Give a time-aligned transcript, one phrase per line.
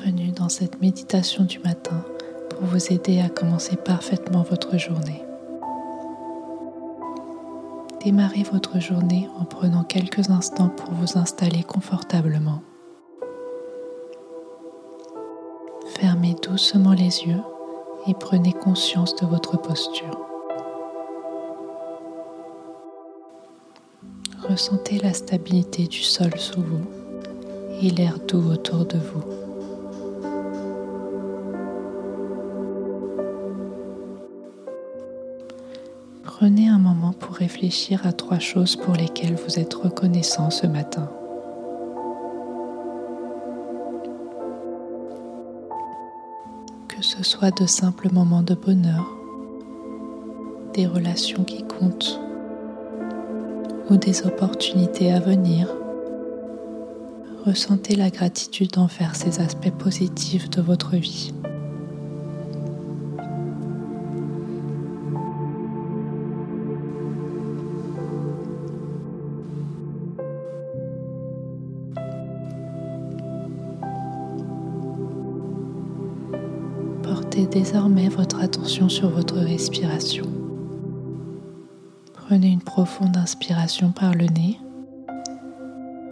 [0.00, 2.04] Bienvenue dans cette méditation du matin
[2.50, 5.22] pour vous aider à commencer parfaitement votre journée.
[8.04, 12.62] Démarrez votre journée en prenant quelques instants pour vous installer confortablement.
[15.96, 17.42] Fermez doucement les yeux
[18.06, 20.20] et prenez conscience de votre posture.
[24.48, 26.86] Ressentez la stabilité du sol sous vous
[27.82, 29.47] et l'air doux autour de vous.
[36.40, 41.10] Prenez un moment pour réfléchir à trois choses pour lesquelles vous êtes reconnaissant ce matin.
[46.86, 49.04] Que ce soit de simples moments de bonheur,
[50.74, 52.20] des relations qui comptent
[53.90, 55.66] ou des opportunités à venir,
[57.46, 61.32] ressentez la gratitude envers ces aspects positifs de votre vie.
[77.46, 80.24] Désormais votre attention sur votre respiration.
[82.12, 84.58] Prenez une profonde inspiration par le nez.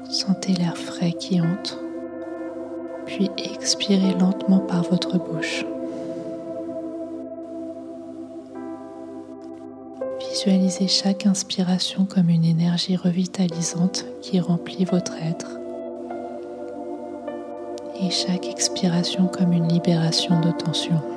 [0.09, 1.81] Sentez l'air frais qui entre,
[3.07, 5.65] puis expirez lentement par votre bouche.
[10.31, 15.59] Visualisez chaque inspiration comme une énergie revitalisante qui remplit votre être
[18.01, 21.16] et chaque expiration comme une libération de tension.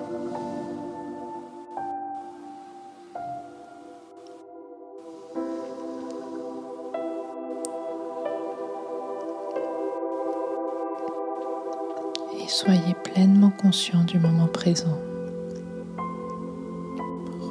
[12.49, 14.97] Soyez pleinement conscient du moment présent.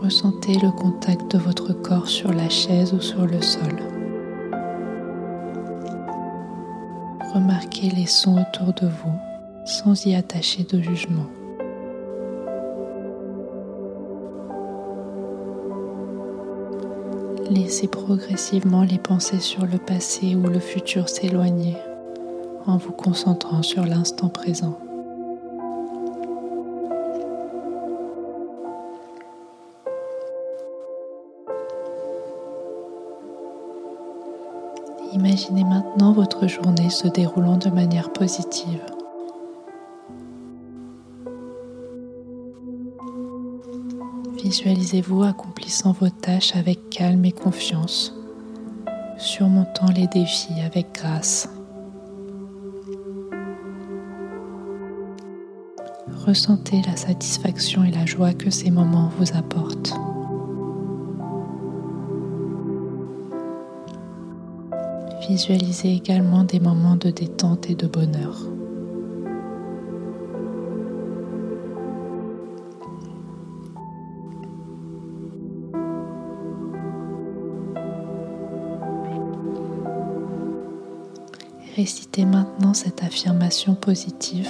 [0.03, 3.77] Ressentez le contact de votre corps sur la chaise ou sur le sol.
[7.33, 9.19] Remarquez les sons autour de vous
[9.65, 11.27] sans y attacher de jugement.
[17.51, 21.77] Laissez progressivement les pensées sur le passé ou le futur s'éloigner
[22.67, 24.79] en vous concentrant sur l'instant présent.
[35.19, 38.81] Imaginez maintenant votre journée se déroulant de manière positive.
[44.41, 48.15] Visualisez-vous accomplissant vos tâches avec calme et confiance,
[49.17, 51.49] surmontant les défis avec grâce.
[56.27, 59.95] Ressentez la satisfaction et la joie que ces moments vous apportent.
[65.29, 68.35] Visualisez également des moments de détente et de bonheur.
[81.77, 84.49] Récitez maintenant cette affirmation positive.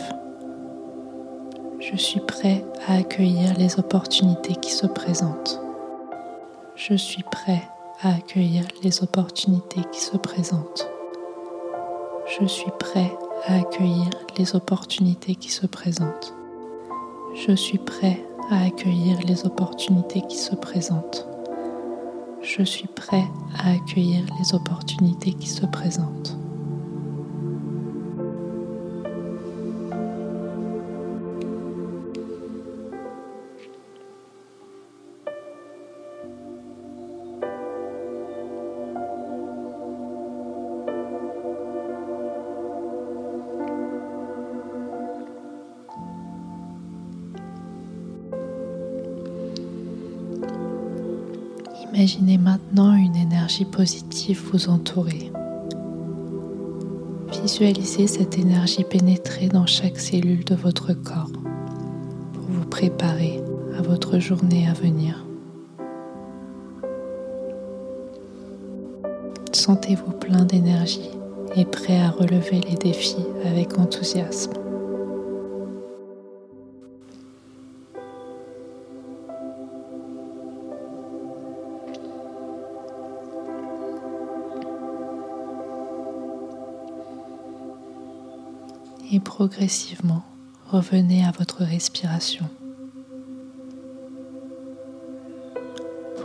[1.81, 5.61] Je suis prêt à accueillir les opportunités qui se présentent.
[6.77, 7.63] Je suis prêt
[8.01, 10.89] à accueillir les opportunités qui se présentent.
[12.41, 13.11] Je suis prêt
[13.47, 16.33] à accueillir les opportunités qui se présentent.
[17.35, 21.27] Je suis prêt à accueillir les opportunités qui se présentent.
[22.41, 23.25] Je suis prêt
[23.57, 26.37] à accueillir les opportunités qui se présentent.
[51.99, 55.33] Imaginez maintenant une énergie positive vous entourer.
[57.43, 61.33] Visualisez cette énergie pénétrer dans chaque cellule de votre corps
[62.33, 63.43] pour vous préparer
[63.77, 65.27] à votre journée à venir.
[69.53, 71.11] Sentez-vous plein d'énergie
[71.57, 74.68] et prêt à relever les défis avec enthousiasme.
[89.11, 90.23] Et progressivement
[90.71, 92.45] revenez à votre respiration.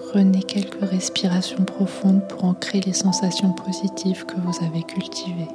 [0.09, 5.47] Prenez quelques respirations profondes pour ancrer les sensations positives que vous avez cultivées.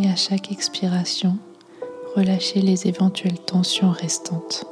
[0.00, 1.36] Et à chaque expiration,
[2.14, 4.64] relâchez les éventuelles tensions restantes.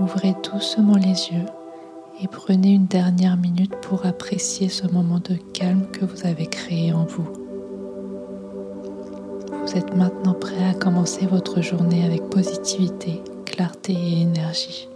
[0.00, 1.46] Ouvrez doucement les yeux
[2.20, 6.92] et prenez une dernière minute pour apprécier ce moment de calme que vous avez créé
[6.92, 7.28] en vous.
[9.62, 14.88] Vous êtes maintenant prêt à commencer votre journée avec positivité, clarté et énergie.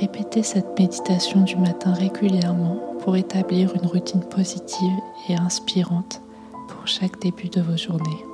[0.00, 4.98] Répétez cette méditation du matin régulièrement pour établir une routine positive
[5.28, 6.22] et inspirante
[6.68, 8.29] pour chaque début de vos journées.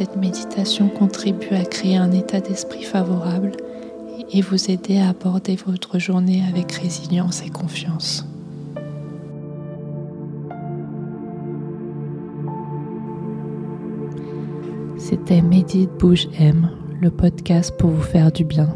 [0.00, 3.52] Cette méditation contribue à créer un état d'esprit favorable
[4.32, 8.26] et vous aider à aborder votre journée avec résilience et confiance.
[14.96, 18.74] C'était Médite Bouge M, le podcast pour vous faire du bien.